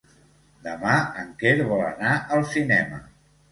Demà 0.67 0.95
en 1.25 1.29
Quel 1.45 1.63
vol 1.73 1.85
anar 1.91 2.17
al 2.39 2.45
cinema. 2.57 3.01